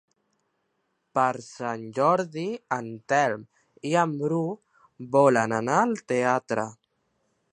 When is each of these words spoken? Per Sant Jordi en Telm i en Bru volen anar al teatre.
Per 1.17 1.25
Sant 1.47 1.83
Jordi 1.97 2.45
en 2.79 2.89
Telm 3.13 3.45
i 3.91 3.93
en 4.05 4.17
Bru 4.23 4.41
volen 5.19 5.57
anar 5.61 5.79
al 5.85 5.97
teatre. 6.13 6.69